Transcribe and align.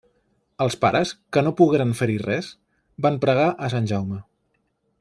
Els 0.63 0.75
pares, 0.85 1.11
que 1.35 1.43
no 1.47 1.51
pogueren 1.59 1.93
fer-hi 1.99 2.17
res, 2.23 2.49
van 3.07 3.21
pregar 3.27 3.45
a 3.53 3.69
Sant 3.75 3.91
Jaume. 3.93 4.19